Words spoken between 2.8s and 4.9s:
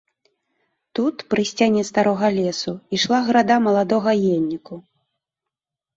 ішла града маладога ельніку.